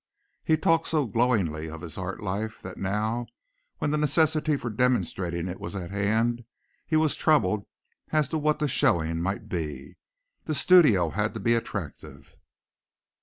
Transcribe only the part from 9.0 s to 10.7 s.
might be. The